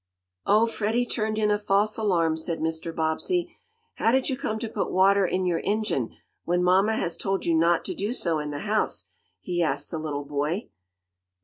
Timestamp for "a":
1.51-1.59